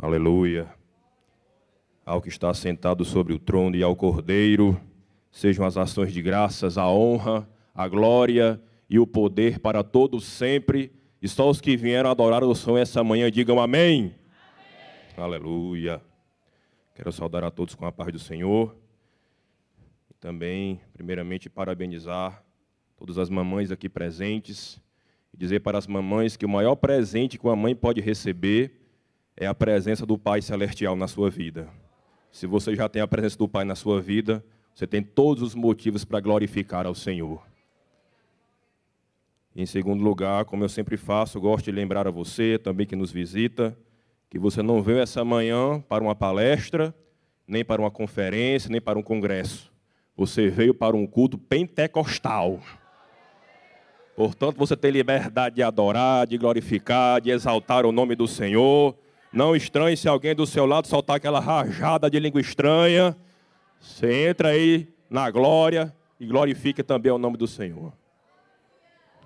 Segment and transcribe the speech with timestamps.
[0.00, 0.72] Aleluia.
[2.06, 4.80] Ao que está sentado sobre o trono e ao Cordeiro,
[5.28, 10.92] sejam as ações de graças, a honra, a glória e o poder para todos sempre.
[11.20, 14.14] E só os que vieram adorar o Senhor essa manhã digam amém.
[15.16, 15.24] amém.
[15.24, 16.00] Aleluia.
[16.94, 18.76] Quero saudar a todos com a paz do Senhor.
[20.08, 22.44] E também, primeiramente, parabenizar
[22.96, 24.80] todas as mamães aqui presentes
[25.34, 28.77] e dizer para as mamães que o maior presente que uma mãe pode receber
[29.40, 31.68] é a presença do Pai Celestial na sua vida.
[32.32, 35.54] Se você já tem a presença do Pai na sua vida, você tem todos os
[35.54, 37.40] motivos para glorificar ao Senhor.
[39.54, 43.12] Em segundo lugar, como eu sempre faço, gosto de lembrar a você, também que nos
[43.12, 43.78] visita,
[44.28, 46.92] que você não veio essa manhã para uma palestra,
[47.46, 49.72] nem para uma conferência, nem para um congresso.
[50.16, 52.60] Você veio para um culto pentecostal.
[54.16, 58.96] Portanto, você tem liberdade de adorar, de glorificar, de exaltar o nome do Senhor
[59.32, 63.16] não estranhe se alguém do seu lado soltar aquela rajada de língua estranha.
[63.80, 67.92] Você entra aí na glória e glorifique também o nome do Senhor.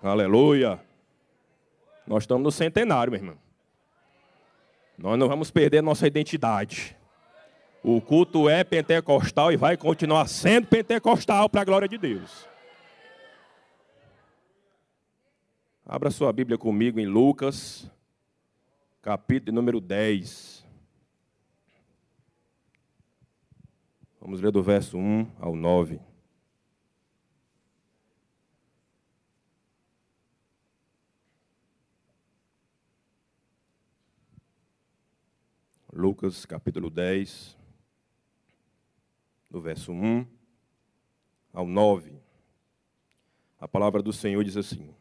[0.03, 0.81] Aleluia.
[2.07, 3.39] Nós estamos no centenário, meu irmão.
[4.99, 6.97] Nós não vamos perder nossa identidade.
[7.83, 12.47] O culto é pentecostal e vai continuar sendo pentecostal para a glória de Deus.
[15.85, 17.91] Abra sua Bíblia comigo em Lucas,
[19.03, 20.65] capítulo número 10.
[24.21, 26.01] Vamos ler do verso 1 ao 9.
[35.93, 37.59] Lucas capítulo 10,
[39.51, 40.27] do verso 1
[41.53, 42.19] ao 9.
[43.61, 44.95] A palavra do Senhor diz assim: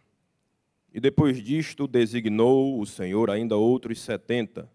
[0.94, 4.70] e depois disto designou o Senhor ainda outros setenta,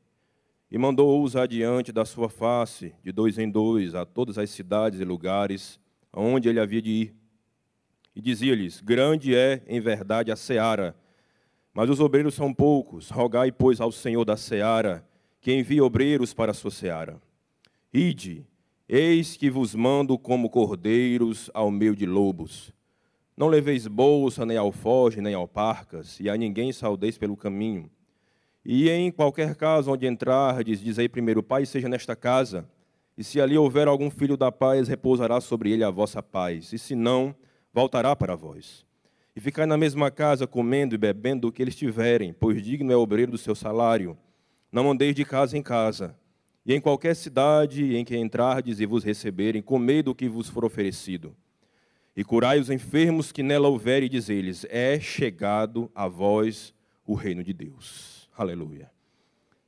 [0.70, 5.05] e mandou-os adiante da sua face, de dois em dois, a todas as cidades e
[5.05, 5.78] lugares
[6.17, 7.14] aonde ele havia de ir.
[8.15, 10.97] E dizia-lhes: Grande é, em verdade, a seara,
[11.75, 13.10] mas os obreiros são poucos.
[13.10, 15.06] Rogai, pois, ao Senhor da seara,
[15.41, 17.21] que envie obreiros para a sua seara.
[17.93, 18.47] Ide,
[18.88, 22.72] eis que vos mando como cordeiros ao meio de lobos.
[23.37, 27.91] Não leveis bolsa, nem alfoge, nem alparcas, e a ninguém saudeis pelo caminho.
[28.65, 32.67] E em qualquer casa onde entrardes, dizei primeiro, Pai seja nesta casa,
[33.17, 36.79] e se ali houver algum filho da paz, repousará sobre ele a vossa paz, e
[36.79, 37.35] se não,
[37.75, 38.87] voltará para vós.
[39.35, 42.97] E ficai na mesma casa, comendo e bebendo o que eles tiverem, pois digno é
[42.97, 44.17] o obreiro do seu salário.
[44.73, 46.17] Não andeis de casa em casa.
[46.65, 50.65] E em qualquer cidade em que entrardes e vos receberem, comei do que vos for
[50.65, 51.37] oferecido
[52.16, 56.72] e curai os enfermos que nela houver, e diz-lhes: É chegado a vós
[57.06, 58.28] o reino de Deus.
[58.37, 58.91] Aleluia.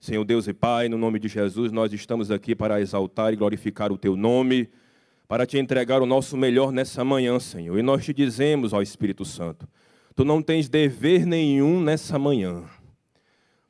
[0.00, 3.92] Senhor Deus e Pai, no nome de Jesus, nós estamos aqui para exaltar e glorificar
[3.92, 4.68] o Teu nome,
[5.26, 7.78] para te entregar o nosso melhor nessa manhã, Senhor.
[7.78, 9.68] E nós te dizemos, ó Espírito Santo,
[10.18, 12.64] Tu não tens dever nenhum nessa manhã.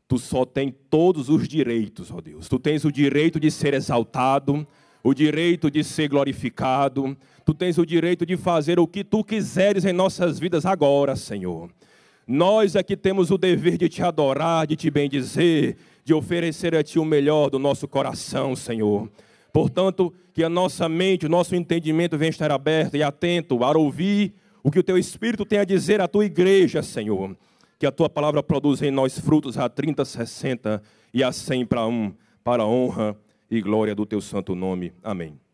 [0.09, 2.49] Tu só tens todos os direitos, ó Deus.
[2.49, 4.67] Tu tens o direito de ser exaltado,
[5.03, 7.15] o direito de ser glorificado,
[7.49, 11.71] tu tens o direito de fazer o que tu quiseres em nossas vidas agora, Senhor.
[12.27, 16.99] Nós aqui temos o dever de te adorar, de te bendizer, de oferecer a ti
[16.99, 19.11] o melhor do nosso coração, Senhor.
[19.51, 24.35] Portanto, que a nossa mente, o nosso entendimento venha estar aberto e atento para ouvir
[24.63, 27.35] o que o teu Espírito tem a dizer à tua igreja, Senhor.
[27.79, 30.83] Que a tua palavra produza em nós frutos a 30, 60
[31.15, 32.13] e a 100 para um,
[32.45, 33.17] para a honra
[33.51, 34.93] e glória do teu santo nome.
[35.03, 35.48] Amém.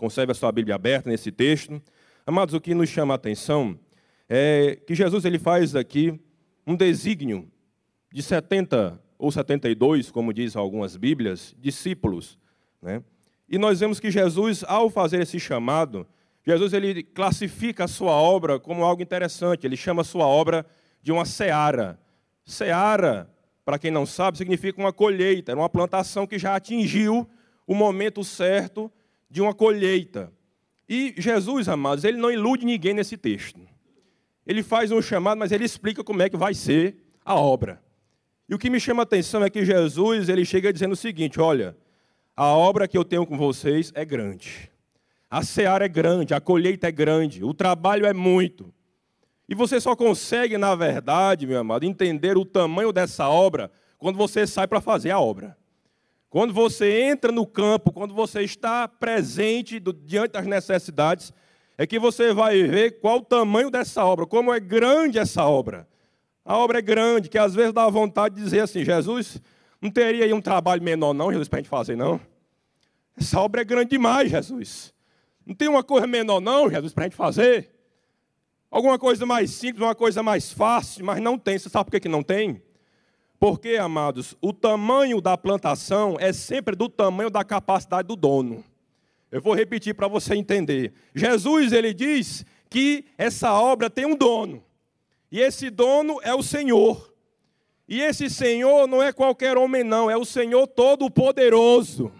[0.00, 1.78] Conserve a sua Bíblia aberta nesse texto.
[2.26, 3.78] Amados, o que nos chama a atenção
[4.30, 6.18] é que Jesus ele faz aqui
[6.66, 7.46] um desígnio
[8.10, 12.38] de 70 ou 72, como diz algumas Bíblias, discípulos.
[12.80, 13.04] Né?
[13.46, 16.06] E nós vemos que Jesus, ao fazer esse chamado,
[16.46, 19.66] Jesus ele classifica a sua obra como algo interessante.
[19.66, 20.64] Ele chama a sua obra
[21.02, 22.00] de uma seara.
[22.42, 23.30] Seara
[23.66, 27.28] para quem não sabe, significa uma colheita, uma plantação que já atingiu
[27.66, 28.90] o momento certo
[29.30, 30.32] de uma colheita.
[30.88, 33.60] E Jesus, amados, ele não ilude ninguém nesse texto.
[34.46, 37.80] Ele faz um chamado, mas ele explica como é que vai ser a obra.
[38.48, 41.40] E o que me chama a atenção é que Jesus, ele chega dizendo o seguinte,
[41.40, 41.76] olha,
[42.34, 44.68] a obra que eu tenho com vocês é grande.
[45.30, 48.74] A seara é grande, a colheita é grande, o trabalho é muito.
[49.48, 54.46] E você só consegue, na verdade, meu amado, entender o tamanho dessa obra quando você
[54.46, 55.56] sai para fazer a obra.
[56.30, 61.32] Quando você entra no campo, quando você está presente do, diante das necessidades,
[61.76, 65.88] é que você vai ver qual o tamanho dessa obra, como é grande essa obra.
[66.44, 69.42] A obra é grande, que às vezes dá vontade de dizer assim: Jesus,
[69.82, 72.20] Não teria aí um trabalho menor, não, Jesus, para a gente fazer, não?
[73.18, 74.94] Essa obra é grande demais, Jesus.
[75.44, 77.70] Não tem uma coisa menor, não, Jesus, para a gente fazer?
[78.70, 81.58] Alguma coisa mais simples, uma coisa mais fácil, mas não tem.
[81.58, 82.62] Você sabe por que, que não tem?
[83.40, 88.62] Porque, amados, o tamanho da plantação é sempre do tamanho da capacidade do dono.
[89.32, 90.92] Eu vou repetir para você entender.
[91.14, 94.62] Jesus, ele diz que essa obra tem um dono.
[95.32, 97.14] E esse dono é o Senhor.
[97.88, 102.12] E esse Senhor não é qualquer homem, não, é o Senhor Todo-Poderoso.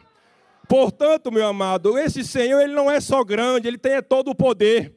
[0.67, 4.97] Portanto, meu amado, esse Senhor, ele não é só grande, ele tem todo o poder.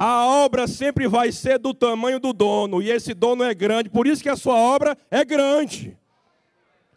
[0.00, 4.06] A obra sempre vai ser do tamanho do dono, e esse dono é grande, por
[4.06, 5.98] isso que a sua obra é grande.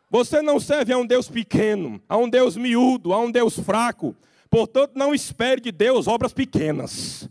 [0.08, 4.16] Você não serve a um Deus pequeno, a um Deus miúdo, a um Deus fraco.
[4.52, 7.28] Portanto, não espere de Deus obras pequenas.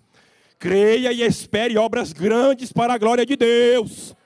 [0.58, 4.16] Creia e espere obras grandes para a glória de Deus.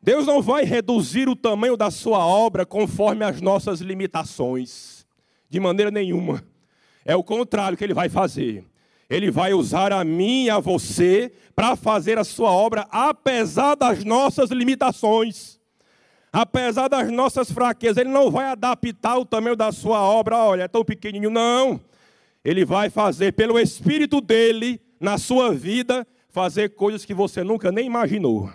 [0.00, 5.04] Deus não vai reduzir o tamanho da sua obra conforme as nossas limitações,
[5.50, 6.44] de maneira nenhuma.
[7.08, 8.66] É o contrário que ele vai fazer.
[9.08, 14.04] Ele vai usar a mim e a você para fazer a sua obra, apesar das
[14.04, 15.58] nossas limitações,
[16.30, 17.96] apesar das nossas fraquezas.
[17.96, 21.80] Ele não vai adaptar o tamanho da sua obra, olha, é tão pequenininho, não.
[22.44, 27.86] Ele vai fazer pelo Espírito dele, na sua vida, fazer coisas que você nunca nem
[27.86, 28.52] imaginou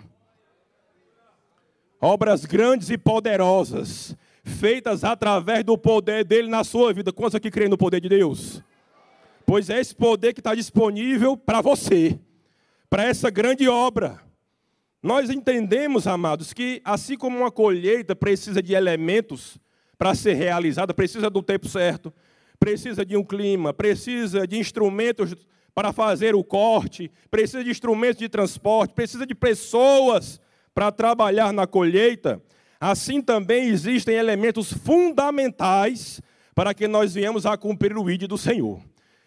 [2.04, 4.14] obras grandes e poderosas,
[4.44, 7.12] feitas através do poder dele na sua vida.
[7.12, 8.62] Quantos aqui creem no poder de Deus?
[9.46, 12.18] Pois é esse poder que está disponível para você,
[12.88, 14.20] para essa grande obra.
[15.02, 19.58] Nós entendemos, amados, que assim como uma colheita precisa de elementos
[19.98, 22.12] para ser realizada, precisa do tempo certo,
[22.58, 25.34] precisa de um clima, precisa de instrumentos
[25.74, 30.40] para fazer o corte, precisa de instrumentos de transporte, precisa de pessoas
[30.74, 32.40] para trabalhar na colheita,
[32.90, 36.20] assim também existem elementos fundamentais
[36.54, 38.78] para que nós venhamos a cumprir o ID do Senhor.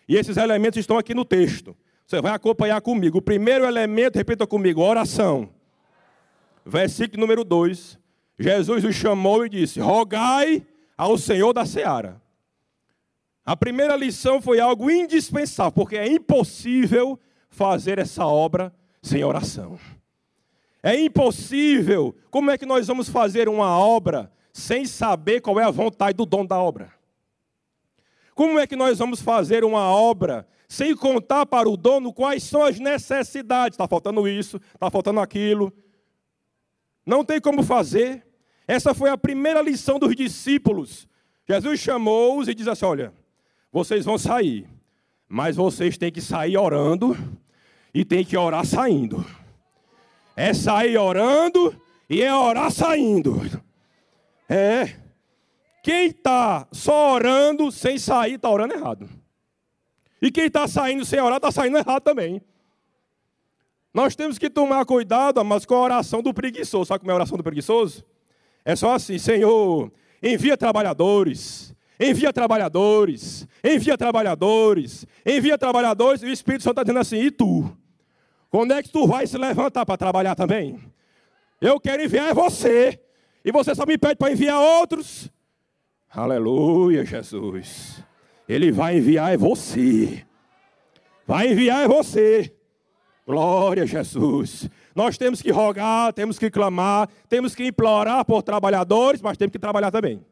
[0.07, 1.75] E esses elementos estão aqui no texto.
[2.05, 3.17] Você vai acompanhar comigo.
[3.17, 5.49] O primeiro elemento, repita comigo, oração.
[6.63, 7.97] Versículo número 2.
[8.37, 10.63] Jesus os chamou e disse: Rogai
[10.95, 12.21] ao Senhor da seara.
[13.43, 17.19] A primeira lição foi algo indispensável, porque é impossível
[17.49, 18.71] fazer essa obra
[19.01, 19.79] sem oração.
[20.81, 22.15] É impossível.
[22.29, 26.25] Como é que nós vamos fazer uma obra sem saber qual é a vontade do
[26.25, 26.91] dono da obra?
[28.33, 32.63] Como é que nós vamos fazer uma obra sem contar para o dono quais são
[32.63, 33.75] as necessidades?
[33.75, 35.73] Está faltando isso, está faltando aquilo.
[37.05, 38.25] Não tem como fazer.
[38.67, 41.07] Essa foi a primeira lição dos discípulos.
[41.47, 43.13] Jesus chamou-os e diz assim: Olha,
[43.71, 44.67] vocês vão sair,
[45.27, 47.17] mas vocês têm que sair orando
[47.93, 49.25] e têm que orar saindo.
[50.37, 51.75] É sair orando
[52.07, 53.41] e é orar saindo.
[54.47, 54.95] É.
[55.83, 59.09] Quem está só orando sem sair, está orando errado.
[60.21, 62.41] E quem está saindo sem orar, está saindo errado também.
[63.93, 66.85] Nós temos que tomar cuidado, mas com a oração do preguiçoso.
[66.85, 68.05] Sabe como é a oração do preguiçoso?
[68.63, 69.91] É só assim, Senhor,
[70.21, 77.17] envia trabalhadores, envia trabalhadores, envia trabalhadores, envia trabalhadores, e o Espírito Santo está dizendo assim,
[77.17, 77.75] e tu?
[78.49, 80.79] Quando é que tu vai se levantar para trabalhar também?
[81.59, 82.99] Eu quero enviar você.
[83.43, 85.31] E você só me pede para enviar outros.
[86.09, 88.03] Aleluia, Jesus.
[88.47, 90.25] Ele vai enviar é você.
[91.25, 92.53] Vai enviar é você.
[93.25, 94.69] Glória Jesus.
[94.95, 99.59] Nós temos que rogar, temos que clamar, temos que implorar por trabalhadores, mas temos que
[99.59, 100.25] trabalhar também.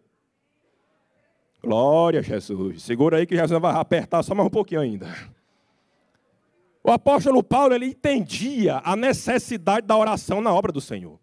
[1.61, 2.81] Glória Jesus.
[2.83, 5.07] Segura aí que Jesus vai apertar só mais um pouquinho ainda.
[6.87, 11.19] O apóstolo Paulo ele entendia a necessidade da oração na obra do Senhor.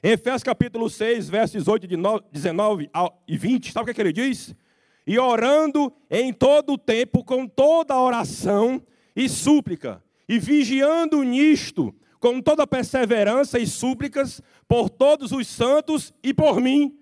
[0.00, 1.88] Em Efésios capítulo 6, versos 18,
[2.30, 2.88] 19
[3.26, 4.54] e 20, sabe o que, é que ele diz?
[5.04, 8.80] E orando em todo o tempo, com toda oração
[9.16, 16.32] e súplica, e vigiando nisto, com toda perseverança e súplicas, por todos os santos e
[16.32, 16.96] por mim,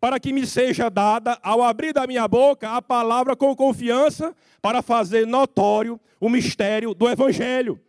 [0.00, 4.82] para que me seja dada, ao abrir da minha boca, a palavra com confiança, para
[4.82, 7.80] fazer notório o mistério do Evangelho,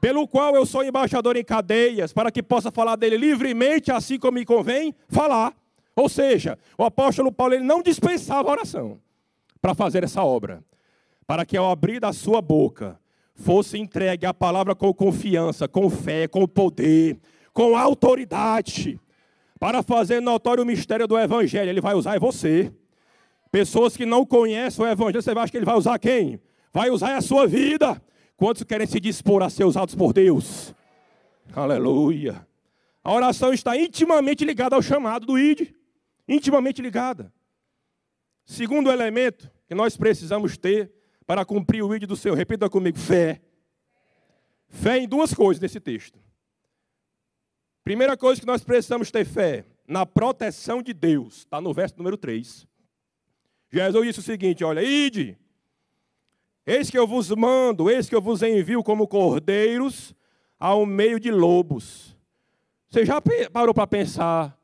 [0.00, 4.38] pelo qual eu sou embaixador em cadeias, para que possa falar dele livremente, assim como
[4.38, 5.54] me convém falar.
[5.94, 9.00] Ou seja, o apóstolo Paulo ele não dispensava a oração
[9.60, 10.62] para fazer essa obra,
[11.26, 12.98] para que ao abrir da sua boca
[13.34, 17.18] fosse entregue a palavra com confiança, com fé, com poder,
[17.52, 19.00] com autoridade
[19.58, 21.68] para fazer notório o mistério do Evangelho.
[21.68, 22.72] Ele vai usar é você.
[23.50, 26.40] Pessoas que não conhecem o Evangelho, você acha que ele vai usar quem?
[26.72, 28.00] Vai usar a sua vida.
[28.36, 30.74] Quantos querem se dispor a ser usados por Deus?
[31.54, 32.46] Aleluia.
[33.02, 35.70] A oração está intimamente ligada ao chamado do ID.
[36.28, 37.32] Intimamente ligada.
[38.44, 40.92] Segundo elemento que nós precisamos ter
[41.26, 43.40] para cumprir o ID do Senhor, repita comigo: fé.
[44.68, 46.18] Fé em duas coisas nesse texto.
[47.86, 52.16] Primeira coisa que nós precisamos ter fé na proteção de Deus, está no verso número
[52.16, 52.66] 3.
[53.70, 55.38] Jesus disse o seguinte: Olha, ide,
[56.66, 60.12] eis que eu vos mando, eis que eu vos envio como cordeiros
[60.58, 62.16] ao meio de lobos.
[62.88, 64.58] Você já parou para pensar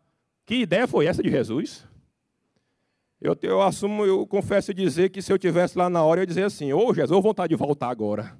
[0.45, 1.87] que ideia foi essa de Jesus?
[3.21, 6.26] Eu, eu assumo, eu confesso dizer que se eu tivesse lá na hora, eu ia
[6.26, 8.37] dizer assim: Ô oh, Jesus, vontade de voltar agora.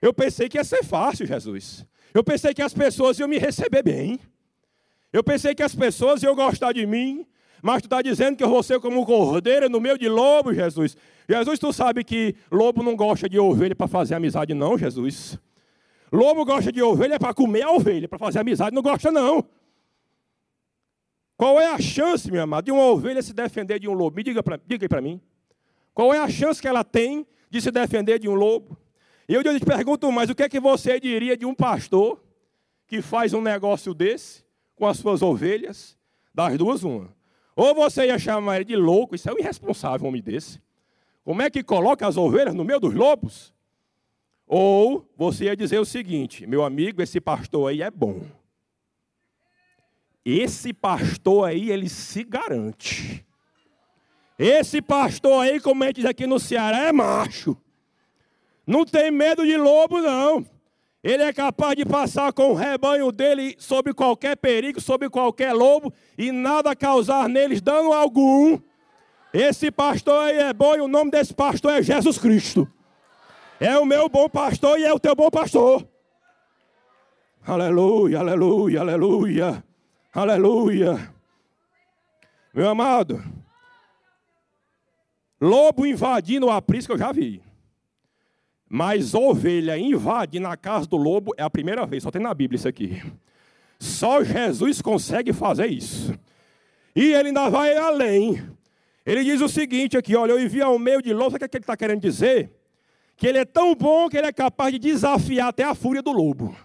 [0.00, 1.84] Eu pensei que ia ser fácil, Jesus.
[2.16, 4.18] Eu pensei que as pessoas iam me receber bem.
[5.12, 7.26] Eu pensei que as pessoas iam gostar de mim.
[7.60, 10.54] Mas tu está dizendo que eu vou ser como um cordeiro no meio de lobo,
[10.54, 10.96] Jesus.
[11.28, 15.38] Jesus, tu sabe que lobo não gosta de ovelha para fazer amizade, não, Jesus.
[16.10, 19.44] Lobo gosta de ovelha para comer a ovelha, para fazer amizade, não gosta, não.
[21.36, 24.16] Qual é a chance, meu amado, de uma ovelha se defender de um lobo?
[24.16, 25.20] Me diga, pra, diga aí para mim.
[25.92, 28.74] Qual é a chance que ela tem de se defender de um lobo?
[29.28, 32.22] E eu te pergunto mais, o que é que você diria de um pastor
[32.86, 34.44] que faz um negócio desse
[34.76, 35.98] com as suas ovelhas?
[36.32, 37.14] Das duas, uma.
[37.56, 40.60] Ou você ia chamar ele de louco, isso é um irresponsável, homem desse.
[41.24, 43.52] Como é que coloca as ovelhas no meio dos lobos?
[44.46, 48.22] Ou você ia dizer o seguinte: meu amigo, esse pastor aí é bom.
[50.24, 53.24] Esse pastor aí, ele se garante.
[54.38, 57.56] Esse pastor aí, como a gente diz aqui no Ceará, é macho.
[58.66, 60.44] Não tem medo de lobo, não.
[61.04, 65.92] Ele é capaz de passar com o rebanho dele sobre qualquer perigo, sobre qualquer lobo,
[66.18, 68.58] e nada causar neles dano algum.
[69.32, 72.68] Esse pastor aí é bom e o nome desse pastor é Jesus Cristo.
[73.60, 75.86] É o meu bom pastor e é o teu bom pastor.
[77.46, 79.64] Aleluia, aleluia, aleluia,
[80.12, 81.14] aleluia.
[82.52, 83.22] Meu amado,
[85.40, 87.45] lobo invadindo o aprisco eu já vi.
[88.68, 92.56] Mas ovelha invade na casa do lobo é a primeira vez, só tem na Bíblia
[92.56, 93.00] isso aqui.
[93.78, 96.18] Só Jesus consegue fazer isso.
[96.94, 98.42] E ele ainda vai além.
[99.04, 101.56] Ele diz o seguinte aqui, olha, eu envio ao meio de lobo, sabe o que
[101.56, 102.50] ele está querendo dizer?
[103.16, 106.10] Que ele é tão bom que ele é capaz de desafiar até a fúria do
[106.10, 106.56] lobo.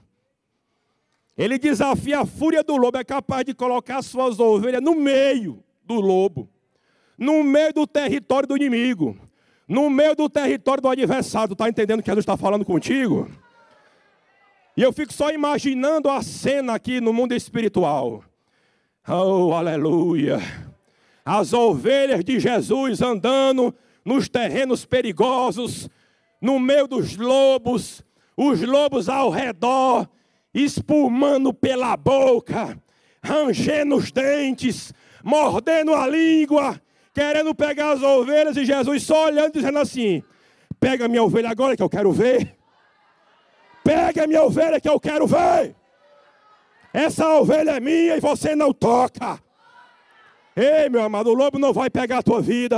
[1.38, 6.02] Ele desafia a fúria do lobo, é capaz de colocar suas ovelhas no meio do
[6.02, 6.50] lobo,
[7.16, 9.18] no meio do território do inimigo
[9.68, 11.54] no meio do território do adversário.
[11.54, 13.30] Está entendendo que Jesus está falando contigo?
[14.76, 18.24] E eu fico só imaginando a cena aqui no mundo espiritual.
[19.08, 20.40] Oh, aleluia!
[21.26, 25.90] As ovelhas de Jesus andando nos terrenos perigosos,
[26.40, 28.04] no meio dos lobos,
[28.36, 30.10] os lobos ao redor,
[30.54, 32.78] espumando pela boca,
[33.22, 36.82] rangendo os dentes, mordendo a língua,
[37.14, 40.24] querendo pegar as ovelhas e Jesus só olhando, dizendo assim:
[40.80, 42.56] Pega minha ovelha agora que eu quero ver.
[43.84, 45.76] Pega minha ovelha que eu quero ver.
[46.94, 49.40] Essa ovelha é minha e você não toca.
[50.56, 52.78] Ei, meu amado, o lobo não vai pegar a tua vida,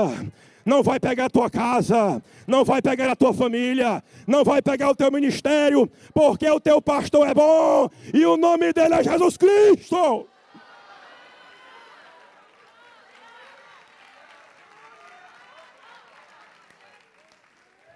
[0.63, 4.91] não vai pegar a tua casa, não vai pegar a tua família, não vai pegar
[4.91, 9.37] o teu ministério, porque o teu pastor é bom e o nome dele é Jesus
[9.37, 10.27] Cristo.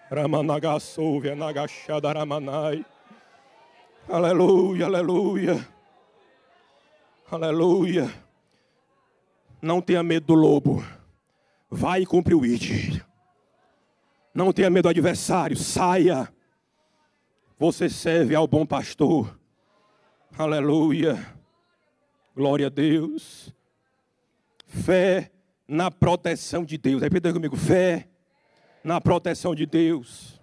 [0.09, 2.85] Ramanagassouve, Nagachada Ramanai.
[4.07, 5.67] Aleluia, aleluia.
[7.29, 8.09] Aleluia.
[9.61, 10.85] Não tenha medo do lobo.
[11.69, 13.01] Vai e cumpre o id.
[14.33, 15.57] Não tenha medo do adversário.
[15.57, 16.31] Saia.
[17.59, 19.37] Você serve ao bom pastor.
[20.37, 21.35] Aleluia.
[22.33, 23.53] Glória a Deus.
[24.67, 25.31] Fé
[25.67, 27.01] na proteção de Deus.
[27.01, 28.07] Repita comigo: fé
[28.87, 30.41] na proteção de Deus.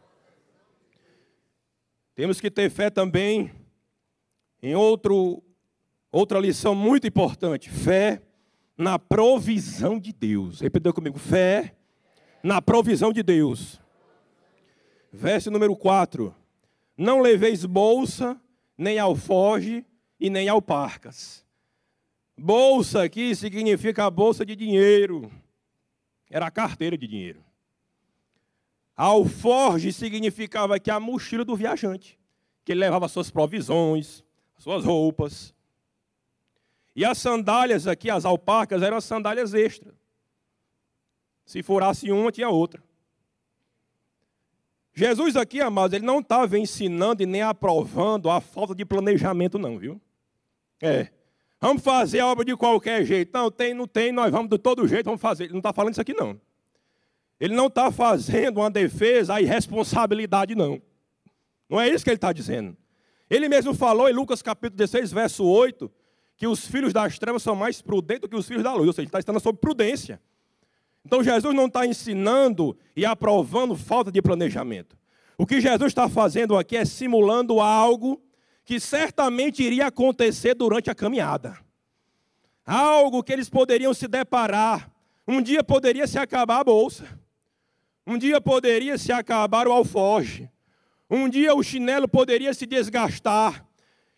[2.14, 3.50] Temos que ter fé também
[4.62, 5.42] em outro,
[6.12, 8.20] outra lição muito importante: fé
[8.76, 10.60] na provisão de Deus.
[10.60, 11.74] Repita comigo: fé
[12.42, 13.80] na provisão de Deus.
[15.10, 16.34] Verso número 4:
[16.98, 18.38] Não leveis bolsa,
[18.76, 19.86] nem alfoge
[20.20, 21.42] e nem alparcas.
[22.36, 25.32] Bolsa aqui significa a bolsa de dinheiro.
[26.30, 27.43] Era a carteira de dinheiro.
[28.96, 32.18] Alforge significava que a mochila do viajante,
[32.64, 34.24] que ele levava suas provisões,
[34.56, 35.54] suas roupas.
[36.94, 39.94] E as sandálias aqui, as alpacas, eram as sandálias extras.
[41.44, 42.82] Se furasse uma, tinha outra.
[44.94, 49.76] Jesus aqui, amados, ele não estava ensinando e nem aprovando a falta de planejamento, não,
[49.76, 50.00] viu?
[50.80, 51.08] É.
[51.60, 53.30] Vamos fazer a obra de qualquer jeito.
[53.32, 55.44] Não, tem, não tem, nós vamos de todo jeito, vamos fazer.
[55.44, 56.40] Ele não está falando isso aqui, não.
[57.40, 60.80] Ele não está fazendo uma defesa à irresponsabilidade, não.
[61.68, 62.76] Não é isso que ele está dizendo.
[63.28, 65.90] Ele mesmo falou em Lucas capítulo 16, verso 8,
[66.36, 68.86] que os filhos das trevas são mais prudentes do que os filhos da luz.
[68.86, 70.20] Ou seja, ele está ensinando sobre prudência.
[71.04, 74.96] Então Jesus não está ensinando e aprovando falta de planejamento.
[75.36, 78.22] O que Jesus está fazendo aqui é simulando algo
[78.64, 81.58] que certamente iria acontecer durante a caminhada.
[82.64, 84.90] Algo que eles poderiam se deparar.
[85.26, 87.20] Um dia poderia se acabar a bolsa.
[88.06, 90.50] Um dia poderia se acabar o alforge.
[91.08, 93.66] Um dia o chinelo poderia se desgastar.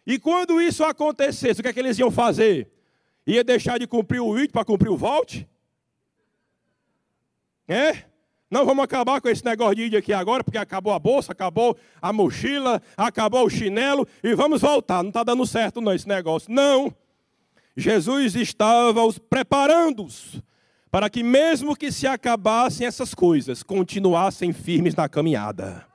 [0.06, 2.70] E quando isso acontecesse, o que é que eles iam fazer?
[3.26, 5.48] Ia deixar de cumprir o IT para cumprir o volte?
[7.68, 8.04] É?
[8.48, 11.76] Não vamos acabar com esse negócio de ir aqui agora, porque acabou a bolsa, acabou
[12.00, 15.02] a mochila, acabou o chinelo e vamos voltar.
[15.02, 16.52] Não está dando certo não esse negócio.
[16.52, 16.94] Não.
[17.76, 20.40] Jesus estava os preparando-os
[20.90, 25.86] para que mesmo que se acabassem essas coisas, continuassem firmes na caminhada.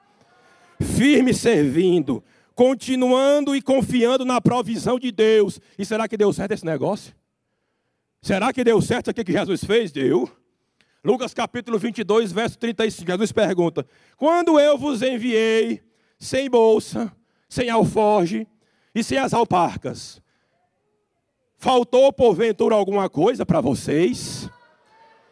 [0.80, 5.60] Firmes servindo, continuando e confiando na provisão de Deus.
[5.78, 7.16] E será que deu certo esse negócio?
[8.22, 9.92] Será que deu certo aqui que Jesus fez?
[9.92, 10.30] Deu.
[11.04, 13.10] Lucas capítulo 22, verso 35.
[13.10, 15.82] Jesus pergunta: Quando eu vos enviei
[16.20, 17.12] sem bolsa,
[17.50, 18.48] sem alforge
[18.94, 20.22] e sem as alparcas,
[21.58, 24.48] faltou porventura alguma coisa para vocês?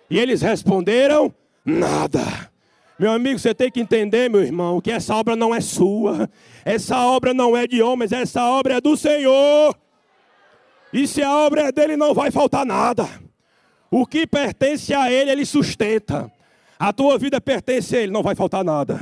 [0.10, 1.34] E eles responderam:
[1.66, 2.50] Nada.
[2.98, 6.30] Meu amigo, você tem que entender, meu irmão, que essa obra não é sua,
[6.66, 9.74] essa obra não é de homens, essa obra é do Senhor.
[10.92, 13.08] E se a obra é dele, não vai faltar nada.
[13.90, 16.30] O que pertence a Ele, Ele sustenta.
[16.78, 19.00] A tua vida pertence a Ele, não vai faltar nada.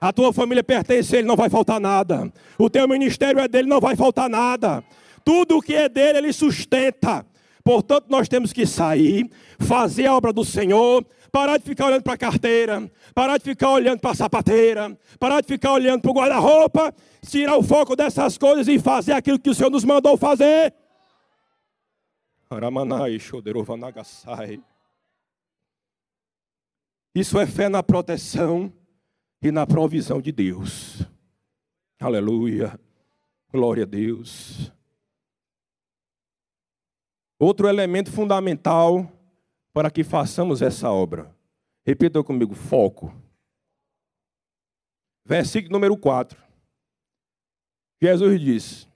[0.00, 2.32] A tua família pertence a Ele, não vai faltar nada.
[2.58, 4.82] O teu ministério é dele, não vai faltar nada.
[5.22, 7.26] Tudo o que é dele, Ele sustenta.
[7.66, 12.12] Portanto, nós temos que sair, fazer a obra do Senhor, parar de ficar olhando para
[12.12, 16.14] a carteira, parar de ficar olhando para a sapateira, parar de ficar olhando para o
[16.14, 16.94] guarda-roupa,
[17.28, 20.72] tirar o foco dessas coisas e fazer aquilo que o Senhor nos mandou fazer.
[27.12, 28.72] Isso é fé na proteção
[29.42, 31.02] e na provisão de Deus.
[31.98, 32.78] Aleluia.
[33.52, 34.70] Glória a Deus.
[37.38, 39.10] Outro elemento fundamental
[39.72, 41.34] para que façamos essa obra.
[41.84, 43.14] Repita comigo: foco.
[45.24, 46.40] Versículo número 4.
[48.00, 48.88] Jesus diz: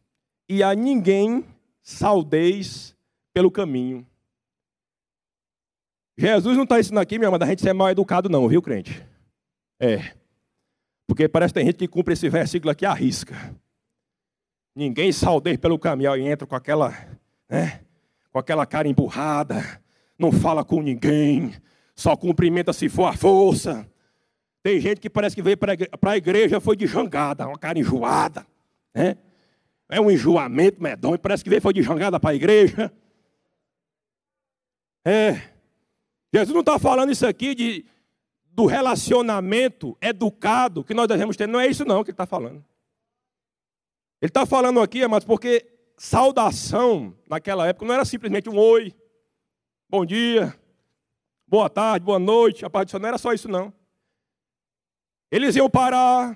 [0.49, 1.45] E a ninguém
[1.83, 2.97] saudeis
[3.33, 4.07] pelo caminho.
[6.17, 9.05] Jesus não está ensinando aqui, minha irmã, da gente ser mal educado, não, viu, crente?
[9.79, 10.15] É.
[11.07, 13.35] Porque parece que tem gente que cumpre esse versículo aqui à risca.
[14.75, 16.91] Ninguém saudeia pelo caminho e entra com aquela,
[17.49, 17.85] né,
[18.33, 19.81] com aquela cara emburrada,
[20.19, 21.55] não fala com ninguém,
[21.95, 23.89] só cumprimenta se for a força.
[24.63, 28.47] Tem gente que parece que veio para a igreja foi de jangada, uma cara enjoada.
[28.95, 29.17] Né?
[29.89, 32.93] É um enjoamento medonho, parece que veio foi de jangada para a igreja.
[35.05, 35.51] É.
[36.33, 37.85] Jesus não está falando isso aqui de,
[38.53, 41.49] do relacionamento educado que nós devemos ter.
[41.49, 42.65] Não é isso não que ele está falando.
[44.21, 45.67] Ele está falando aqui, mas porque
[46.01, 48.95] saudação naquela época não era simplesmente um oi,
[49.87, 50.59] bom dia,
[51.47, 53.03] boa tarde, boa noite, a paz do Senhor.
[53.03, 53.71] Não era só isso não.
[55.31, 56.35] Eles iam parar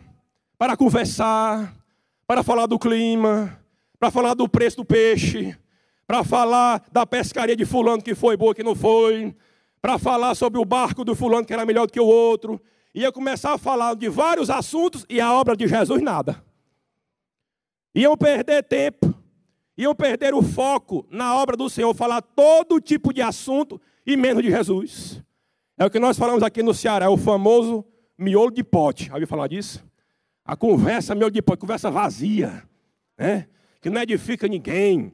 [0.58, 1.74] para conversar,
[2.26, 3.58] para falar do clima,
[3.98, 5.56] para falar do preço do peixe,
[6.06, 9.34] para falar da pescaria de fulano que foi boa, que não foi,
[9.80, 12.60] para falar sobre o barco do fulano que era melhor do que o outro.
[12.94, 16.44] Ia começar a falar de vários assuntos e a obra de Jesus nada.
[17.94, 19.13] Iam perder tempo,
[19.76, 24.42] iam perder o foco na obra do Senhor, falar todo tipo de assunto e menos
[24.42, 25.22] de Jesus.
[25.76, 27.84] É o que nós falamos aqui no Ceará, é o famoso
[28.16, 29.06] miolo de pote.
[29.06, 29.84] Já ouviu falar disso?
[30.44, 32.62] A conversa miolo de pote, conversa vazia,
[33.18, 33.48] né?
[33.80, 35.12] que não edifica ninguém,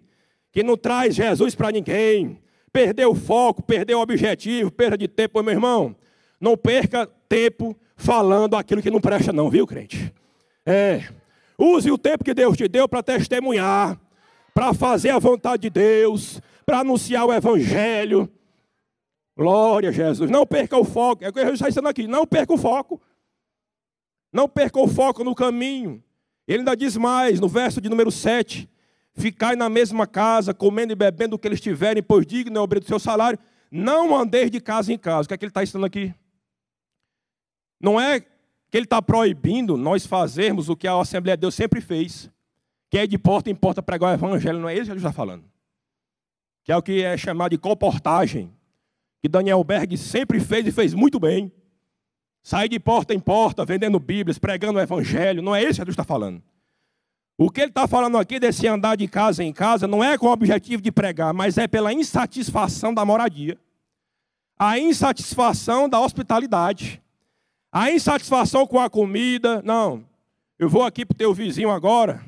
[0.53, 2.40] que não traz Jesus para ninguém.
[2.73, 5.96] Perdeu o foco, perdeu o objetivo, perda de tempo, meu irmão.
[6.40, 10.14] Não perca tempo falando aquilo que não presta, não, viu, crente?
[10.64, 11.09] É.
[11.59, 14.01] Use o tempo que Deus te deu para testemunhar,
[14.54, 18.30] para fazer a vontade de Deus, para anunciar o Evangelho.
[19.36, 20.30] Glória a Jesus.
[20.30, 21.24] Não perca o foco.
[21.24, 22.06] É o que Jesus está ensinando aqui.
[22.06, 23.00] Não perca o foco.
[24.32, 26.02] Não perca o foco no caminho.
[26.46, 28.68] Ele ainda diz mais, no verso de número 7.
[29.14, 32.64] Ficai na mesma casa, comendo e bebendo o que eles tiverem, pois digno é o
[32.64, 33.38] obreiro do seu salário.
[33.70, 35.26] Não andeis de casa em casa.
[35.26, 36.14] O que é que ele está ensinando aqui?
[37.80, 41.80] Não é que ele está proibindo nós fazermos o que a Assembleia de Deus sempre
[41.80, 42.30] fez,
[42.90, 45.12] que é de porta em porta pregar o evangelho, não é isso que ele está
[45.12, 45.44] falando.
[46.64, 48.53] Que é o que é chamado de comportagem,
[49.22, 51.53] que Daniel Berg sempre fez e fez muito bem.
[52.42, 55.90] Sair de porta em porta, vendendo Bíblias, pregando o evangelho, não é isso que ele
[55.90, 56.42] está falando.
[57.38, 60.26] O que ele está falando aqui desse andar de casa em casa não é com
[60.26, 63.57] o objetivo de pregar, mas é pela insatisfação da moradia,
[64.59, 67.00] a insatisfação da hospitalidade,
[67.72, 69.62] a insatisfação com a comida.
[69.62, 70.05] Não,
[70.59, 72.22] eu vou aqui para o teu vizinho agora,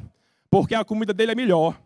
[0.53, 1.81] porque a comida dele é melhor.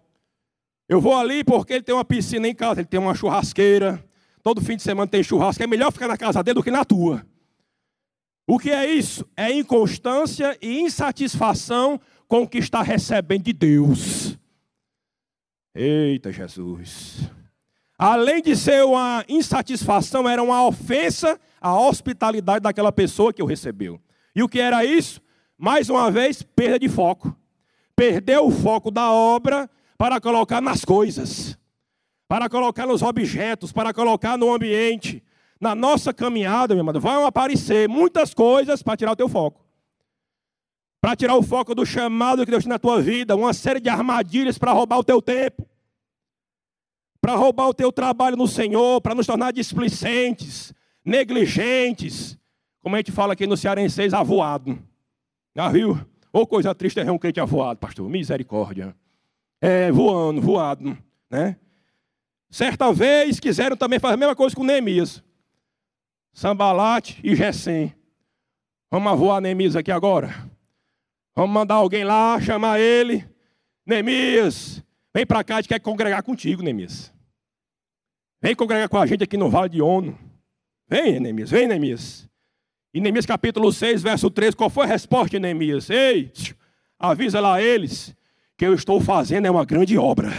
[0.89, 4.05] Eu vou ali porque ele tem uma piscina em casa, ele tem uma churrasqueira.
[4.43, 5.63] Todo fim de semana tem churrasco.
[5.63, 7.25] É melhor ficar na casa dele do que na tua.
[8.45, 9.25] O que é isso?
[9.37, 14.37] É inconstância e insatisfação com o que está recebendo de Deus.
[15.73, 17.31] Eita Jesus.
[17.97, 24.01] Além de ser uma insatisfação, era uma ofensa à hospitalidade daquela pessoa que o recebeu.
[24.35, 25.21] E o que era isso?
[25.57, 27.33] Mais uma vez, perda de foco
[27.97, 31.59] perdeu o foco da obra para colocar nas coisas,
[32.29, 35.25] para colocar nos objetos, para colocar no ambiente.
[35.59, 39.65] Na nossa caminhada, meu irmão, vão aparecer muitas coisas para tirar o teu foco.
[41.01, 43.89] Para tirar o foco do chamado que Deus tem na tua vida, uma série de
[43.89, 45.67] armadilhas para roubar o teu tempo.
[47.21, 52.37] Para roubar o teu trabalho no Senhor, para nos tornar displicentes, negligentes,
[52.83, 54.79] como a gente fala aqui no Cearense, avoado.
[55.55, 55.99] Já viu?
[56.37, 58.07] Ou oh, coisa triste é um crente avoado, pastor.
[58.11, 58.94] Misericórdia.
[59.59, 60.99] É, voando, voado,
[61.31, 61.57] né?
[62.51, 65.25] Certa vez quiseram também fazer a mesma coisa com Neemias.
[66.35, 67.94] Sambalate e Gesem.
[68.90, 70.29] Vamos voar Neemias aqui agora.
[71.35, 73.27] Vamos mandar alguém lá, chamar ele.
[73.87, 77.14] Neemias, vem para cá, a gente quer congregar contigo, Neemias.
[78.42, 80.18] Vem congregar com a gente aqui no Vale de Ono.
[80.87, 82.29] Vem, Neemias, vem, Neemias.
[82.97, 85.91] Em Neemias capítulo 6, verso 3, qual foi a resposta de Neemias?
[85.91, 86.33] Ei,
[86.99, 88.17] avisa lá eles
[88.57, 90.31] que eu estou fazendo é uma grande obra.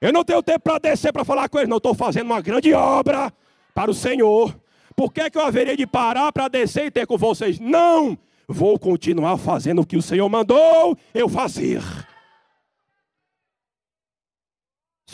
[0.00, 1.76] Eu não tenho tempo para descer para falar com eles, não.
[1.76, 3.32] Estou fazendo uma grande obra
[3.72, 4.60] para o Senhor.
[4.96, 7.60] Por que, é que eu haveria de parar para descer e ter com vocês?
[7.60, 8.18] Não!
[8.48, 11.80] Vou continuar fazendo o que o Senhor mandou eu fazer.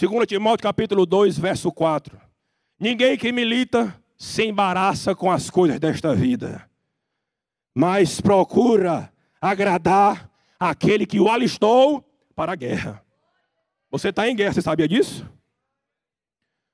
[0.01, 2.19] 2 Timóteo capítulo 2, verso 4.
[2.81, 6.71] Ninguém que milita se embaraça com as coisas desta vida,
[7.75, 10.31] mas procura agradar
[10.61, 13.05] aquele que o alistou para a guerra.
[13.91, 15.29] Você está em guerra, você sabia disso?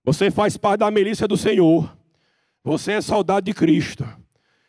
[0.05, 1.97] Você faz parte da milícia do Senhor.
[2.63, 4.07] Você é soldado de Cristo.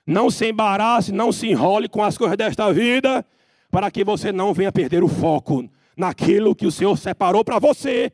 [0.07, 3.25] Não se embarace, não se enrole com as coisas desta vida,
[3.69, 8.09] para que você não venha perder o foco naquilo que o Senhor separou para você.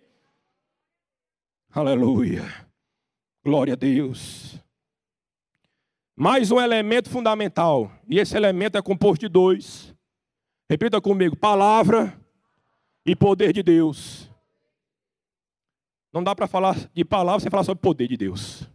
[1.72, 2.65] Aleluia.
[3.46, 4.60] Glória a Deus.
[6.16, 7.92] Mais um elemento fundamental.
[8.10, 9.94] E esse elemento é composto de dois.
[10.68, 12.20] Repita comigo: palavra
[13.06, 14.32] e poder de Deus.
[16.12, 18.68] Não dá para falar de palavra sem falar sobre poder de Deus.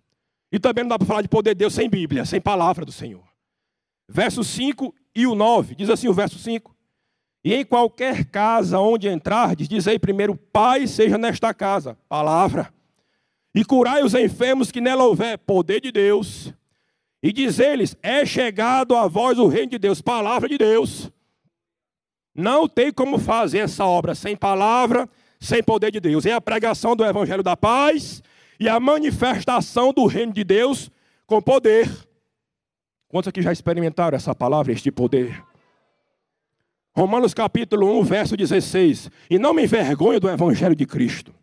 [0.53, 2.93] E também não dá para falar de poder de Deus sem Bíblia, sem palavra do
[2.93, 3.25] Senhor.
[4.09, 6.77] Verso 5 e o 9, diz assim o verso 5.
[7.43, 12.73] E em qualquer casa onde entrardes, diz aí primeiro, Pai seja nesta casa, palavra
[13.55, 16.53] e curai os enfermos que nela houver poder de Deus,
[17.23, 21.11] e dizer-lhes: É chegado a vós o reino de Deus, palavra de Deus.
[22.35, 25.09] Não tem como fazer essa obra sem palavra,
[25.39, 26.25] sem poder de Deus.
[26.25, 28.23] É a pregação do evangelho da paz
[28.59, 30.91] e a manifestação do reino de Deus
[31.27, 31.91] com poder.
[33.09, 35.45] Quantos aqui já experimentaram essa palavra, este poder?
[36.97, 39.11] Romanos capítulo 1, verso 16.
[39.29, 41.35] E não me envergonho do evangelho de Cristo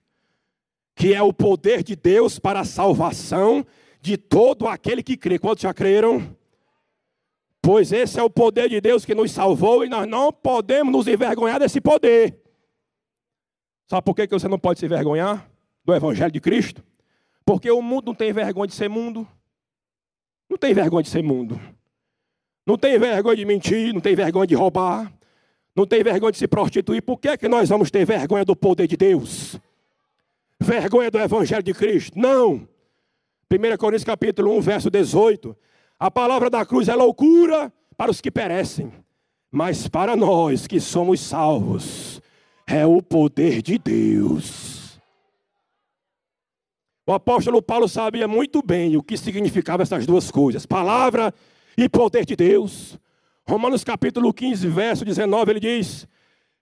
[0.98, 3.64] que é o poder de Deus para a salvação
[4.02, 5.38] de todo aquele que crê.
[5.38, 6.36] Quantos já creram?
[7.62, 11.08] Pois esse é o poder de Deus que nos salvou e nós não podemos nos
[11.08, 12.42] envergonhar desse poder.
[13.88, 15.48] Sabe por que você não pode se envergonhar
[15.86, 16.84] do Evangelho de Cristo?
[17.46, 19.28] Porque o mundo não tem vergonha de ser mundo.
[20.50, 21.62] Não tem vergonha de ser mundo.
[22.66, 25.14] Não tem vergonha de mentir, não tem vergonha de roubar,
[25.76, 27.04] não tem vergonha de se prostituir.
[27.04, 29.60] Por que, é que nós vamos ter vergonha do poder de Deus?
[30.60, 32.18] Vergonha do Evangelho de Cristo.
[32.18, 32.68] Não.
[33.52, 35.56] 1 Coríntios capítulo 1, verso 18.
[36.00, 38.92] A palavra da cruz é loucura para os que perecem,
[39.52, 42.22] mas para nós que somos salvos,
[42.68, 45.00] é o poder de Deus.
[47.08, 51.34] O apóstolo Paulo sabia muito bem o que significavam essas duas coisas: palavra
[51.78, 53.00] e poder de Deus.
[53.48, 56.06] Romanos capítulo 15, verso 19, ele diz: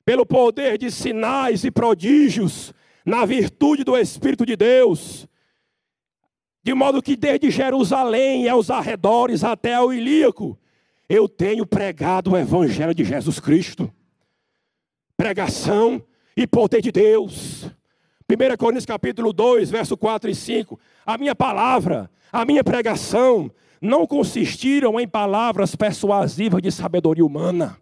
[0.05, 2.71] pelo poder de sinais e prodígios
[3.05, 5.27] na virtude do Espírito de Deus,
[6.63, 10.57] de modo que desde Jerusalém e aos arredores até ao Ilíaco,
[11.07, 13.91] eu tenho pregado o Evangelho de Jesus Cristo.
[15.15, 16.03] pregação
[16.35, 17.65] e poder de Deus.
[18.29, 20.77] 1 Coríntios capítulo 2, verso 4 e 5.
[21.05, 27.77] A minha palavra, a minha pregação não consistiram em palavras persuasivas de sabedoria humana,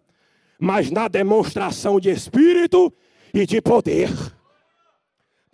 [0.58, 2.92] mas na demonstração de espírito
[3.32, 4.10] e de poder.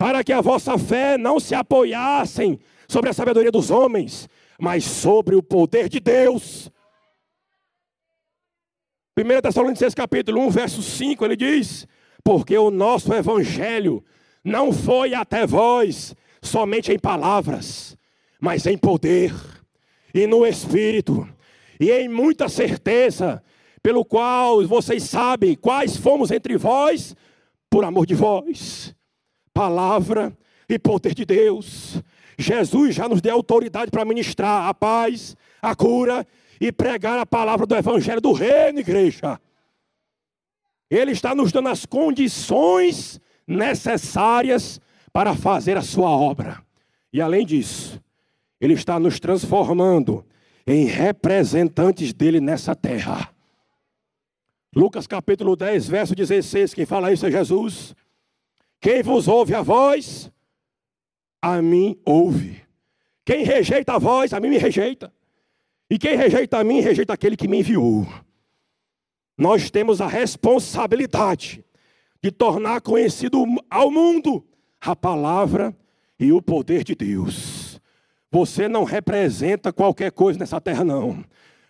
[0.01, 4.27] Para que a vossa fé não se apoiassem sobre a sabedoria dos homens,
[4.59, 6.71] mas sobre o poder de Deus.
[9.15, 11.87] 1 Tessalonicenses capítulo 1, verso 5, ele diz:
[12.23, 14.03] Porque o nosso evangelho
[14.43, 17.95] não foi até vós somente em palavras,
[18.39, 19.31] mas em poder
[20.15, 21.29] e no espírito
[21.79, 23.43] e em muita certeza,
[23.83, 27.15] pelo qual vocês sabem quais fomos entre vós
[27.69, 28.95] por amor de vós.
[29.61, 30.35] Palavra
[30.67, 32.01] e poder de Deus.
[32.35, 36.25] Jesus já nos deu autoridade para ministrar a paz, a cura
[36.59, 39.39] e pregar a palavra do evangelho do reino, igreja.
[40.89, 44.81] Ele está nos dando as condições necessárias
[45.13, 46.65] para fazer a sua obra.
[47.13, 48.01] E além disso,
[48.59, 50.25] ele está nos transformando
[50.65, 53.29] em representantes dele nessa terra.
[54.75, 57.93] Lucas capítulo 10, verso 16, quem fala isso é Jesus.
[58.81, 60.31] Quem vos ouve a voz,
[61.39, 62.63] a mim ouve.
[63.23, 65.13] Quem rejeita a voz, a mim me rejeita.
[65.87, 68.07] E quem rejeita a mim, rejeita aquele que me enviou.
[69.37, 71.63] Nós temos a responsabilidade
[72.23, 74.43] de tornar conhecido ao mundo
[74.79, 75.75] a palavra
[76.19, 77.79] e o poder de Deus.
[78.31, 81.23] Você não representa qualquer coisa nessa terra, não.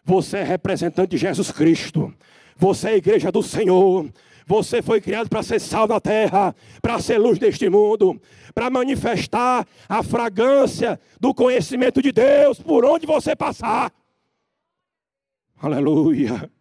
[0.05, 2.13] Você é representante de Jesus Cristo.
[2.55, 4.09] Você é a igreja do Senhor.
[4.51, 8.21] Você foi criado para ser sal na terra, para ser luz deste mundo,
[8.53, 13.93] para manifestar a fragrância do conhecimento de Deus por onde você passar.
[15.55, 16.51] Aleluia.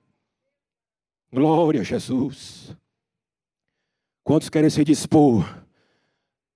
[1.32, 2.76] Glória a Jesus.
[4.22, 5.44] Quantos querem se dispor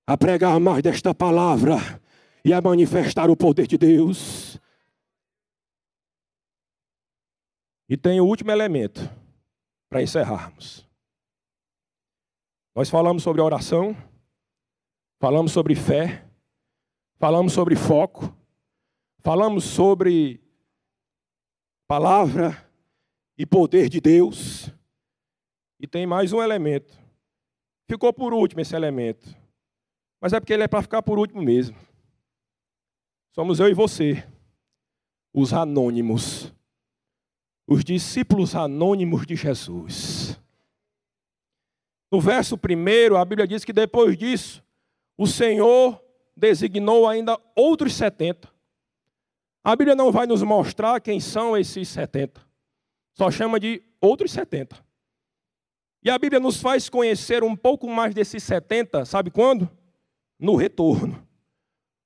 [0.06, 2.00] a pregar mais desta palavra
[2.44, 4.56] e a manifestar o poder de Deus?
[7.88, 9.00] E tem o último elemento
[9.90, 10.93] para encerrarmos.
[12.74, 13.96] Nós falamos sobre oração,
[15.20, 16.26] falamos sobre fé,
[17.16, 18.36] falamos sobre foco,
[19.20, 20.40] falamos sobre
[21.86, 22.68] palavra
[23.38, 24.70] e poder de Deus.
[25.78, 27.04] E tem mais um elemento
[27.86, 29.36] Ficou por último esse elemento.
[30.20, 31.76] Mas é porque ele é para ficar por último mesmo.
[33.34, 34.26] Somos eu e você,
[35.32, 36.52] os anônimos,
[37.66, 40.40] os discípulos anônimos de Jesus.
[42.14, 44.62] No verso primeiro, a Bíblia diz que depois disso,
[45.18, 46.00] o Senhor
[46.36, 48.48] designou ainda outros setenta.
[49.64, 52.40] A Bíblia não vai nos mostrar quem são esses setenta.
[53.14, 54.76] Só chama de outros setenta.
[56.04, 59.68] E a Bíblia nos faz conhecer um pouco mais desses 70, sabe quando?
[60.38, 61.20] No retorno.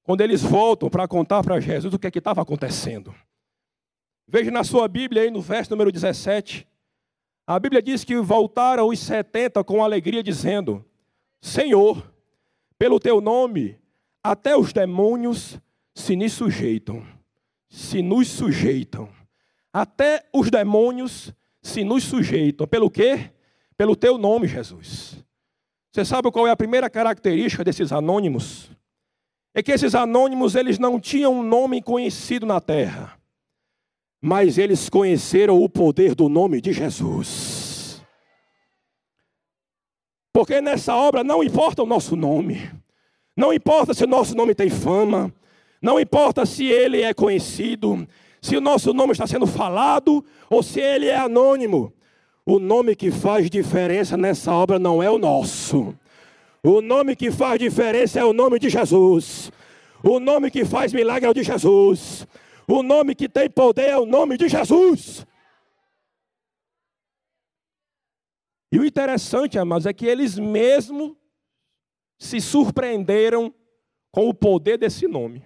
[0.05, 3.15] Quando eles voltam para contar para Jesus o que é estava acontecendo.
[4.27, 6.67] Veja na sua Bíblia aí no verso número 17.
[7.49, 10.85] A Bíblia diz que voltaram os 70 com alegria, dizendo:
[11.41, 12.13] Senhor,
[12.79, 13.79] pelo teu nome,
[14.23, 15.59] até os demônios
[15.95, 17.05] se nos sujeitam.
[17.69, 19.09] Se nos sujeitam.
[19.73, 21.33] Até os demônios
[21.63, 22.67] se nos sujeitam.
[22.67, 23.31] Pelo quê?
[23.79, 25.25] pelo teu nome, Jesus.
[25.93, 28.71] Você sabe qual é a primeira característica desses anônimos?
[29.55, 33.18] É que esses anônimos, eles não tinham um nome conhecido na terra,
[34.21, 38.03] mas eles conheceram o poder do nome de Jesus.
[40.33, 42.71] Porque nessa obra não importa o nosso nome,
[43.37, 45.33] não importa se o nosso nome tem fama,
[45.81, 48.07] não importa se ele é conhecido,
[48.41, 51.93] se o nosso nome está sendo falado ou se ele é anônimo.
[52.45, 55.95] O nome que faz diferença nessa obra não é o nosso.
[56.63, 59.53] O nome que faz diferença é o nome de Jesus.
[60.03, 62.27] O nome que faz milagre é o de Jesus.
[62.69, 65.27] O nome que tem poder é o nome de Jesus.
[68.71, 71.17] E o interessante, amados, é que eles mesmos
[72.19, 73.55] se surpreenderam
[74.11, 75.43] com o poder desse nome.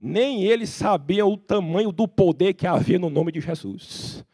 [0.00, 4.24] Nem eles sabiam o tamanho do poder que havia no nome de Jesus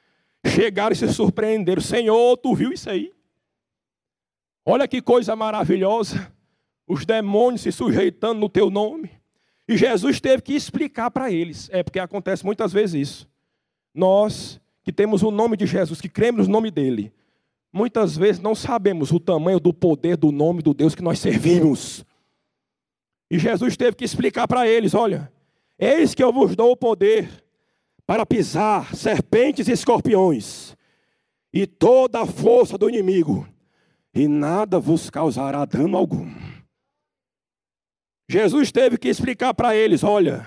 [0.46, 1.80] chegaram e se surpreenderam.
[1.80, 3.12] Senhor, tu viu isso aí?
[4.64, 6.32] Olha que coisa maravilhosa.
[6.86, 9.19] Os demônios se sujeitando no teu nome.
[9.70, 11.70] E Jesus teve que explicar para eles.
[11.72, 13.28] É porque acontece muitas vezes isso.
[13.94, 17.12] Nós que temos o nome de Jesus, que cremos no nome dele,
[17.72, 22.04] muitas vezes não sabemos o tamanho do poder do nome do Deus que nós servimos.
[23.30, 25.32] E Jesus teve que explicar para eles: olha,
[25.78, 27.30] eis que eu vos dou o poder
[28.04, 30.76] para pisar serpentes e escorpiões
[31.52, 33.46] e toda a força do inimigo,
[34.12, 36.49] e nada vos causará dano algum.
[38.30, 40.46] Jesus teve que explicar para eles: olha,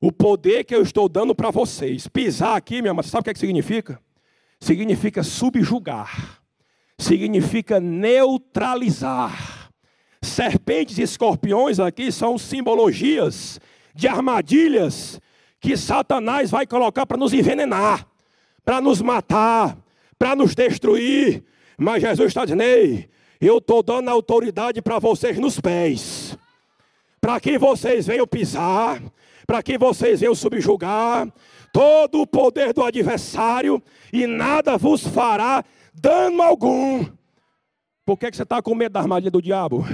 [0.00, 3.30] o poder que eu estou dando para vocês, pisar aqui, minha irmã, sabe o que,
[3.30, 4.00] é que significa?
[4.58, 6.42] Significa subjugar,
[6.98, 9.70] significa neutralizar.
[10.20, 13.60] Serpentes e escorpiões aqui são simbologias
[13.94, 15.20] de armadilhas
[15.60, 18.08] que Satanás vai colocar para nos envenenar,
[18.64, 19.78] para nos matar,
[20.18, 21.44] para nos destruir.
[21.78, 23.08] Mas Jesus está dizendo: Ei,
[23.40, 26.36] eu estou dando autoridade para vocês nos pés
[27.20, 29.02] para que vocês venham pisar,
[29.46, 31.28] para que vocês venham subjugar
[31.72, 37.04] todo o poder do adversário e nada vos fará dano algum.
[38.04, 39.84] Por que, que você está com medo da armadilha do diabo?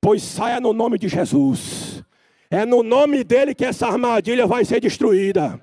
[0.00, 2.02] Pois saia no nome de Jesus.
[2.50, 5.60] É no nome dele que essa armadilha vai ser destruída.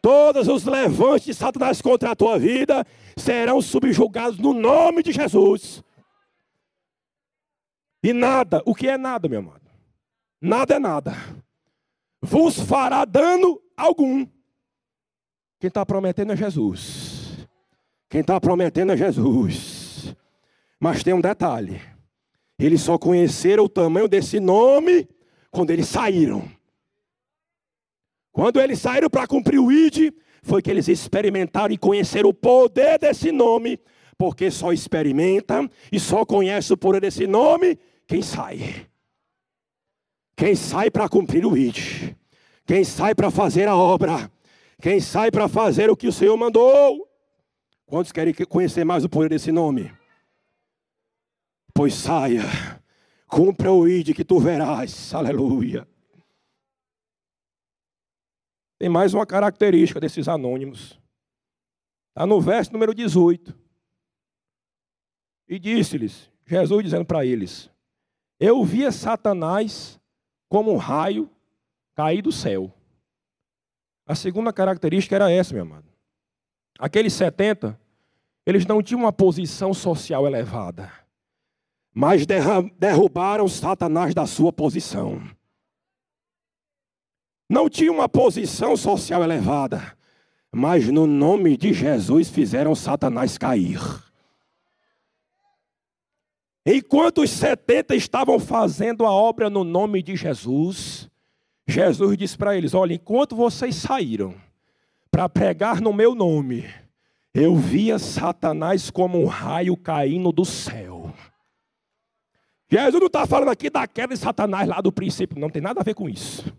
[0.00, 5.82] Todos os levantes de Satanás contra a tua vida serão subjugados no nome de Jesus.
[8.02, 9.65] E nada, o que é nada, meu amado?
[10.46, 11.14] Nada é nada,
[12.22, 14.26] vos fará dano algum.
[15.58, 17.46] Quem está prometendo é Jesus.
[18.08, 20.14] Quem está prometendo é Jesus.
[20.78, 21.80] Mas tem um detalhe:
[22.58, 25.08] eles só conheceram o tamanho desse nome
[25.50, 26.48] quando eles saíram.
[28.32, 32.98] Quando eles saíram para cumprir o ID, foi que eles experimentaram e conheceram o poder
[32.98, 33.80] desse nome,
[34.18, 38.86] porque só experimenta e só conhece o poder desse nome quem sai.
[40.36, 42.14] Quem sai para cumprir o ID,
[42.66, 44.30] quem sai para fazer a obra,
[44.82, 47.08] quem sai para fazer o que o Senhor mandou.
[47.86, 49.90] Quantos querem conhecer mais o poder desse nome?
[51.72, 52.42] Pois saia,
[53.26, 55.88] cumpra o ID que tu verás, aleluia.
[58.78, 61.00] Tem mais uma característica desses anônimos.
[62.10, 63.58] Está no verso número 18.
[65.48, 67.70] E disse-lhes, Jesus dizendo para eles:
[68.38, 69.98] Eu via Satanás
[70.48, 71.30] como um raio
[71.94, 72.72] cair do céu.
[74.06, 75.86] A segunda característica era essa, meu amado.
[76.78, 77.78] Aqueles 70,
[78.44, 80.92] eles não tinham uma posição social elevada,
[81.92, 85.20] mas derrubaram Satanás da sua posição.
[87.48, 89.96] Não tinham uma posição social elevada,
[90.52, 94.05] mas no nome de Jesus fizeram Satanás cair.
[96.68, 101.08] Enquanto os 70 estavam fazendo a obra no nome de Jesus,
[101.64, 104.34] Jesus disse para eles: Olha, enquanto vocês saíram
[105.08, 106.68] para pregar no meu nome,
[107.32, 111.14] eu via Satanás como um raio caindo do céu.
[112.68, 115.80] Jesus não está falando aqui da queda de Satanás lá do princípio, não tem nada
[115.80, 116.52] a ver com isso.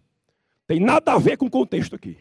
[0.65, 2.17] Tem nada a ver com o contexto aqui.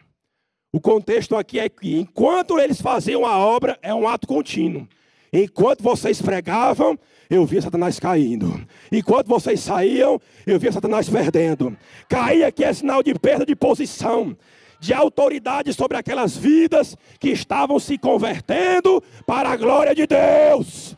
[0.72, 4.88] O contexto aqui é que enquanto eles faziam a obra, é um ato contínuo.
[5.32, 8.60] Enquanto vocês pregavam, eu via Satanás caindo.
[8.90, 11.76] Enquanto vocês saíam, eu via Satanás perdendo.
[12.08, 14.36] Cair aqui é sinal de perda de posição,
[14.80, 20.96] de autoridade sobre aquelas vidas que estavam se convertendo para a glória de Deus.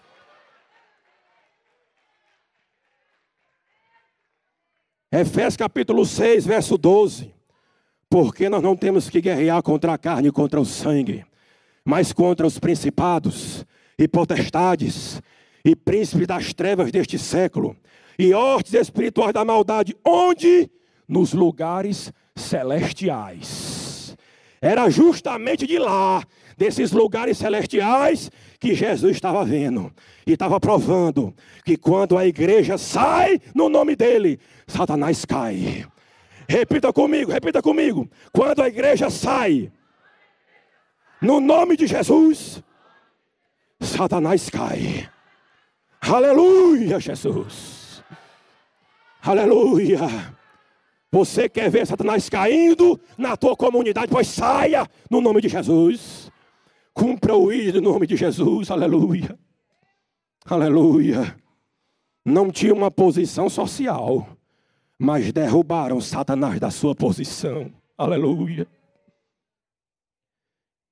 [5.10, 7.32] Efésios capítulo 6, verso 12.
[8.10, 11.24] Porque nós não temos que guerrear contra a carne e contra o sangue,
[11.84, 13.64] mas contra os principados
[13.98, 15.20] e potestades
[15.64, 17.77] e príncipes das trevas deste século
[18.18, 20.71] e hortes espirituais da maldade, onde?
[21.07, 24.16] Nos lugares celestiais.
[24.61, 26.23] Era justamente de lá,
[26.57, 29.92] desses lugares celestiais, que Jesus estava vendo
[30.27, 31.33] e estava provando
[31.64, 35.87] que quando a igreja sai no nome dele, Satanás cai.
[36.49, 38.09] Repita comigo, repita comigo.
[38.33, 39.71] Quando a igreja sai
[41.21, 42.62] no nome de Jesus,
[43.81, 45.09] Satanás cai.
[46.00, 48.02] Aleluia, Jesus.
[49.20, 49.98] Aleluia.
[51.11, 54.11] Você quer ver Satanás caindo na tua comunidade?
[54.11, 56.30] Pois saia no nome de Jesus.
[56.92, 58.70] Cumpra o ídolo no nome de Jesus.
[58.70, 59.38] Aleluia.
[60.44, 61.37] Aleluia.
[62.25, 64.29] Não tinha uma posição social,
[64.98, 67.73] mas derrubaram Satanás da sua posição.
[67.96, 68.66] Aleluia.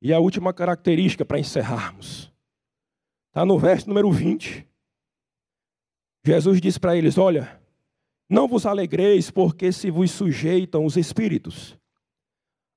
[0.01, 2.33] E a última característica para encerrarmos.
[3.29, 4.67] Está no verso número 20.
[6.27, 7.61] Jesus disse para eles: Olha,
[8.29, 11.79] não vos alegreis, porque se vos sujeitam os espíritos.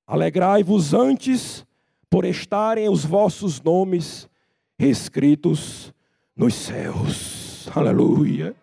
[0.06, 1.66] Alegrai-vos antes
[2.10, 4.30] por estarem os vossos nomes
[4.78, 5.94] escritos
[6.36, 7.68] nos céus.
[7.76, 8.56] Aleluia.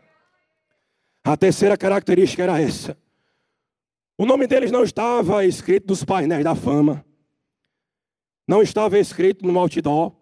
[1.25, 2.97] A terceira característica era essa.
[4.17, 7.05] O nome deles não estava escrito nos painéis da fama.
[8.47, 10.15] Não estava escrito no outdoor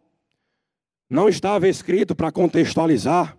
[1.08, 3.36] não estava escrito para contextualizar,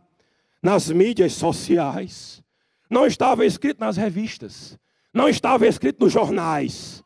[0.66, 2.44] nas mídias sociais,
[2.90, 4.80] não estava escrito nas revistas,
[5.14, 7.04] não estava escrito nos jornais,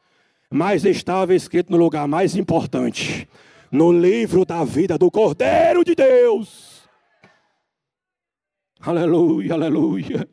[0.49, 3.27] mas estava escrito no lugar mais importante
[3.69, 6.87] no livro da vida do Cordeiro de Deus.
[8.79, 10.25] Aleluia, aleluia.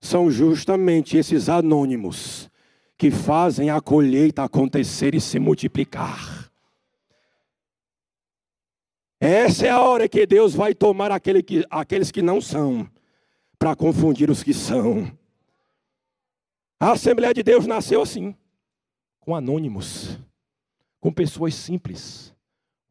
[0.00, 2.50] São justamente esses anônimos
[2.98, 6.45] que fazem a colheita acontecer e se multiplicar.
[9.18, 12.88] Essa é a hora que Deus vai tomar aquele que, aqueles que não são,
[13.58, 15.10] para confundir os que são.
[16.78, 18.36] A Assembleia de Deus nasceu assim,
[19.20, 20.18] com anônimos,
[21.00, 22.34] com pessoas simples,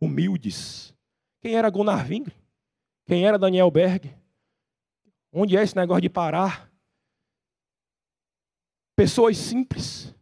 [0.02, 0.94] humildes.
[1.40, 2.26] Quem era Gunnar Ving?
[3.06, 4.12] Quem era Daniel Berg?
[5.32, 6.72] Onde é esse negócio de parar?
[8.96, 10.16] Pessoas simples,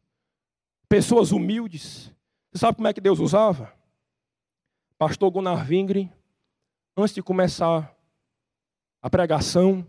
[0.89, 2.11] pessoas humildes.
[2.51, 3.73] Você sabe como é que Deus usava?
[5.05, 6.09] Pastor Gunnar Vingre,
[6.95, 7.93] antes de começar
[9.01, 9.85] a pregação,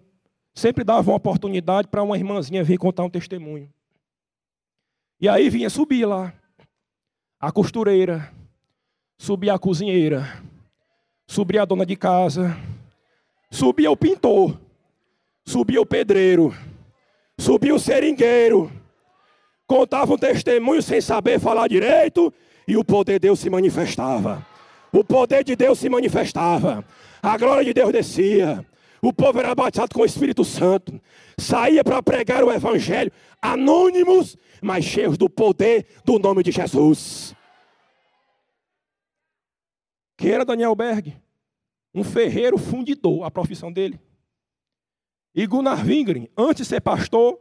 [0.53, 3.73] sempre dava uma oportunidade para uma irmãzinha vir contar um testemunho.
[5.21, 6.35] E aí vinha subir lá
[7.39, 8.29] a costureira,
[9.17, 10.43] subia a cozinheira,
[11.29, 12.57] subia a dona de casa,
[13.53, 14.61] subia o pintor,
[15.47, 16.53] subia o pedreiro,
[17.39, 18.69] subia o seringueiro,
[19.65, 22.35] contava um testemunho sem saber falar direito,
[22.67, 24.45] e o poder de Deus se manifestava.
[24.95, 26.85] O poder de Deus se manifestava.
[27.21, 28.65] A glória de Deus descia.
[29.03, 31.01] O povo era batizado com o Espírito Santo.
[31.37, 33.11] Saía para pregar o Evangelho,
[33.43, 37.35] anônimos, mas cheios do poder do nome de Jesus.
[40.17, 41.17] Quem era Daniel Berg?
[41.93, 44.01] Um ferreiro fundidor, a profissão dele.
[45.35, 47.37] E Gunnar Wingren, antes de ser pastor,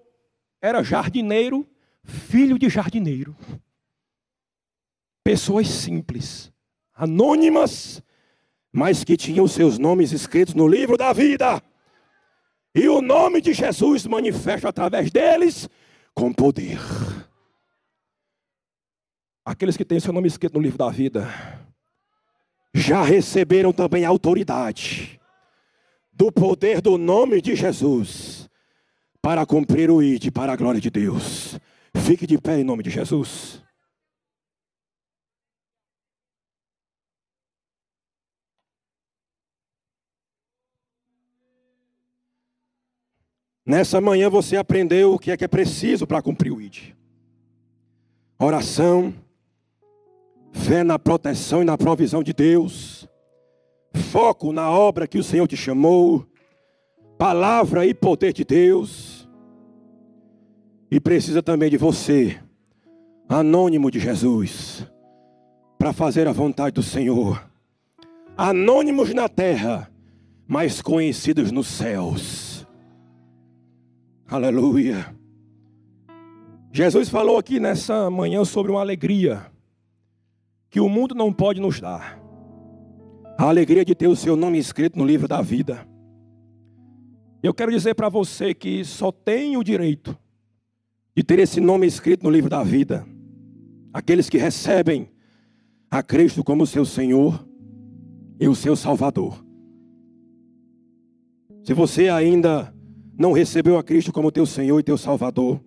[0.59, 1.67] era jardineiro,
[2.03, 3.37] filho de jardineiro.
[5.23, 6.52] Pessoas simples,
[7.03, 8.01] anônimas,
[8.71, 11.61] mas que tinham seus nomes escritos no livro da vida.
[12.75, 15.69] E o nome de Jesus manifesta através deles
[16.13, 16.79] com poder.
[19.45, 21.27] Aqueles que têm seu nome escrito no livro da vida
[22.73, 25.19] já receberam também autoridade
[26.11, 28.49] do poder do nome de Jesus
[29.21, 31.59] para cumprir o ID para a glória de Deus.
[31.95, 33.62] Fique de pé em nome de Jesus.
[43.65, 46.93] Nessa manhã você aprendeu o que é que é preciso para cumprir o ID.
[48.37, 49.13] Oração,
[50.51, 53.07] fé na proteção e na provisão de Deus,
[54.11, 56.25] foco na obra que o Senhor te chamou,
[57.17, 59.29] palavra e poder de Deus.
[60.91, 62.37] E precisa também de você,
[63.29, 64.85] anônimo de Jesus,
[65.77, 67.49] para fazer a vontade do Senhor.
[68.35, 69.89] Anônimos na terra,
[70.45, 72.52] mas conhecidos nos céus.
[74.27, 75.15] Aleluia.
[76.71, 79.45] Jesus falou aqui nessa manhã sobre uma alegria
[80.69, 82.19] que o mundo não pode nos dar.
[83.37, 85.87] A alegria de ter o seu nome escrito no livro da vida.
[87.43, 90.17] Eu quero dizer para você que só tem o direito
[91.15, 93.05] de ter esse nome escrito no livro da vida.
[93.93, 95.09] Aqueles que recebem
[95.91, 97.45] a Cristo como seu Senhor
[98.39, 99.45] e o seu Salvador.
[101.63, 102.73] Se você ainda
[103.17, 105.59] não recebeu a Cristo como teu Senhor e teu Salvador,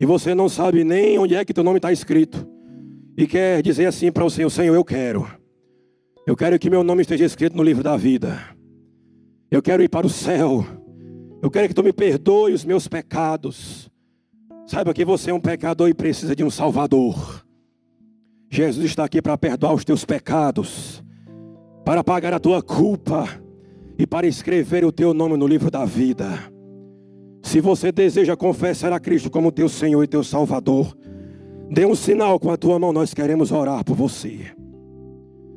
[0.00, 2.46] e você não sabe nem onde é que teu nome está escrito,
[3.16, 5.28] e quer dizer assim para o Senhor: Senhor, eu quero,
[6.26, 8.38] eu quero que meu nome esteja escrito no livro da vida,
[9.50, 10.64] eu quero ir para o céu,
[11.42, 13.90] eu quero que tu me perdoe os meus pecados.
[14.66, 17.42] Saiba que você é um pecador e precisa de um Salvador.
[18.50, 21.02] Jesus está aqui para perdoar os teus pecados,
[21.84, 23.26] para pagar a tua culpa
[23.98, 26.38] e para escrever o teu nome no livro da vida.
[27.42, 30.96] Se você deseja confessar a Cristo como teu Senhor e teu Salvador,
[31.68, 34.57] dê um sinal com a tua mão, nós queremos orar por você.